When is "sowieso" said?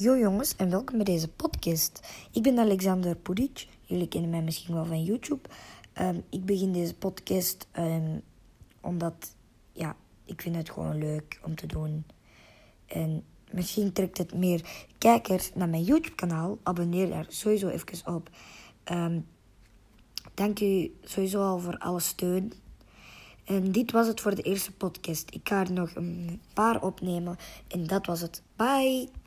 17.28-17.68, 21.02-21.42